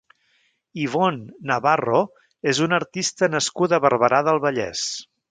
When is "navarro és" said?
1.51-2.61